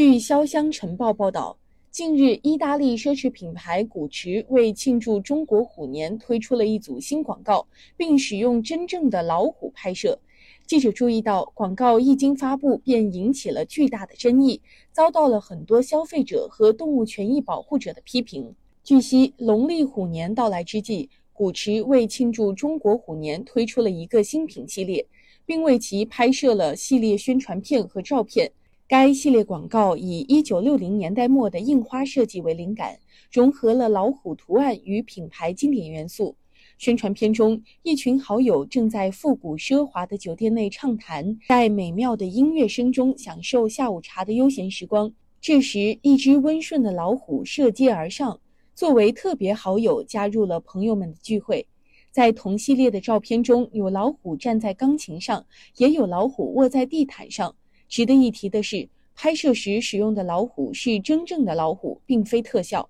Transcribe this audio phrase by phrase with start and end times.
[0.00, 1.58] 据潇湘晨报报道，
[1.90, 7.66] 近日，意大利奢侈品牌古驰为庆祝中国虎年推出了一组新广告，
[7.98, 10.18] 并使用真正的老虎拍摄。
[10.66, 18.54] 记者注意到，广告一经发布便引起了巨大的争议，遭到了很多消费者和动物权益保护者的批评。
[18.82, 25.06] 据悉，农历虎年到来之际，古驰为庆祝中国虎年推出了一个新品系列，
[25.44, 28.50] 并为其拍摄了系列宣传片和照片。
[28.90, 32.98] 该系列广告以1960年代末的印花设计为灵感，
[33.30, 36.34] 融合了老虎图案与品牌经典元素。
[36.76, 45.12] 宣传片中，一群好友正在复古奢华的酒店内畅谈，在美妙的音乐声中享受下午茶的悠闲时光。
[45.40, 48.40] 这时，一只温顺的老虎涉阶而上，
[48.74, 51.64] 作为特别好友加入了朋友们的聚会。
[52.10, 57.54] 在同系列的照片中，有老虎站在钢琴上，也有老虎卧在地毯上。
[57.90, 62.88] 值得一提的是，拍摄时使用的老虎是真正的老虎，并非特效。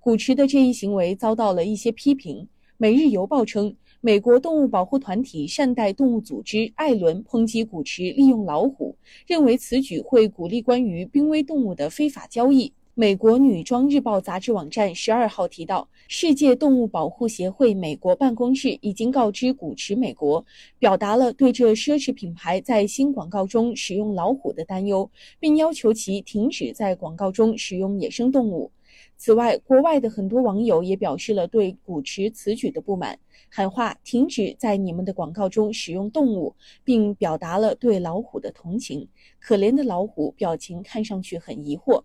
[0.00, 2.38] 古驰的这一行为遭到了一些批评。
[2.78, 12.72] 《每日邮报》称，美国动物保护团体善待动物组织艾伦抨击古驰利用老虎，认为此举会鼓励关于濒危动物的非法交易。
[12.94, 20.44] 美国女装日报杂志网站十二号提到，世界动物保护协会美国办公室已经告知古驰美国，
[20.78, 28.70] 表达了对这奢侈品牌在新广告中使用老虎的担忧，并要求其停止在广告中使用野生动物。
[29.16, 36.54] 此外，国外的很多网友也表示了对古驰此举的不满，喊话停止在你们的广告中使用动物，
[36.84, 39.08] 并表达了对老虎的同情。
[39.40, 42.02] 可怜的老虎表情看上去很疑惑。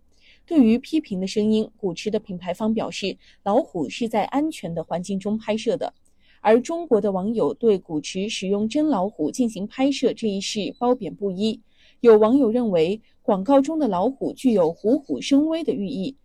[0.48, 5.92] 对于批评的声音，古驰的品牌方表示，老虎是在安全的环境中拍摄的。
[6.40, 11.60] 而中国的网友对古驰使用真老虎进行拍摄这一事褒贬不一。
[12.00, 16.16] 有网友认为，广告中的老虎具有虎虎生威的寓意，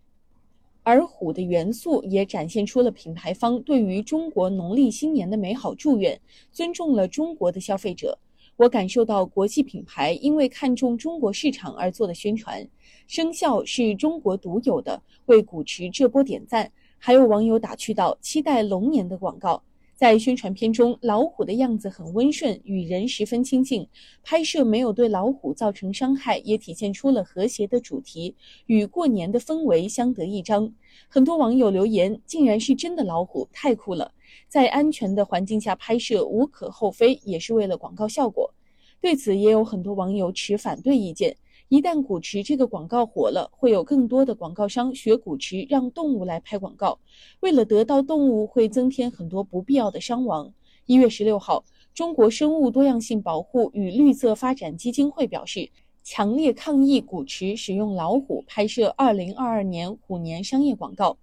[0.82, 6.18] 而虎的元素也展现出了品牌方对于中国农历新年的美好祝愿，
[6.50, 8.18] 尊重了中国的消费者。
[8.56, 12.66] 我感受到国际品牌因为看重中国市场而做的宣传，
[13.08, 16.70] 生肖是中国独有的，为古驰这波点赞。
[16.98, 19.62] 还有网友打趣到：“期待龙年的广告。”
[19.94, 23.86] 在宣传片中，老虎的样子很温顺，与人十分亲近，
[24.24, 28.34] 拍摄没有对老虎造成伤害，也体现出了和谐的主题，
[28.66, 30.72] 与过年的氛围相得益彰。
[31.08, 34.12] 很多网友留言：“竟然是真的老虎，太酷了！”
[34.48, 38.52] 在安全的环境下拍摄无可厚非，也是为了广告效果。
[39.00, 41.36] 对此，也有很多网友持反对意见。
[41.68, 46.98] 一旦古驰这个广告火了，会有更多的广告商学古驰，让动物来拍广告。
[47.40, 50.52] 为了得到动物，会增添很多不必要的伤亡。
[50.84, 51.64] 一月十六号，
[51.94, 55.70] 中国生物多样性保护与绿色发展基金会表示，
[56.02, 61.16] 强烈抗议古驰使用老虎拍摄二零二二年虎年商业广告。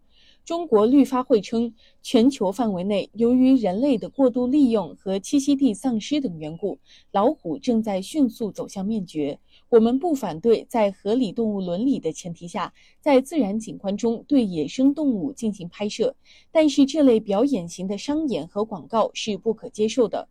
[0.44, 1.72] 中国绿发会称，
[2.02, 6.80] 全球范围内，由于人类的过度利用和栖息地丧失等缘故，
[7.12, 9.40] 老虎正在迅速走向灭绝。
[9.72, 16.14] 我们不反对在合理动物伦理的前提下，在自然景观中对野生动物进行拍摄，
[16.52, 20.28] 但是这类表演型的商演和广告是不可接受的。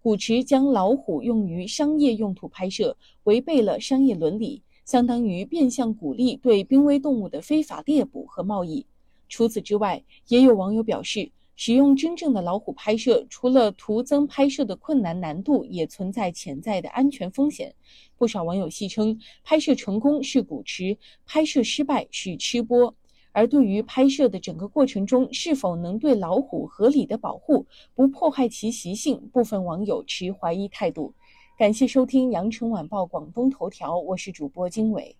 [0.00, 8.86] 古驰将老虎用于商业用途拍摄，违背了商业伦理，相当于变相鼓励对濒危动物的非法猎捕和贸易。
[9.28, 17.74] 除此之外，也有网友表示，使用真正的老虎拍摄，除了徒增拍摄的困难难度，也存在潜在的安全风险。
[18.16, 22.94] 不少网友戏称，拍摄成功是古驰，拍摄失败是吃播。
[23.32, 31.14] 而对于拍摄的整个过程中是否能对老虎合理的保护，不破坏其习性，部分网友持怀疑态度。
[31.58, 35.16] 感谢收听羊城晚报广东头条，我是主播经纬。